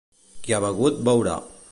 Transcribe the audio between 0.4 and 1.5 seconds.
Qui ha begut, beurà.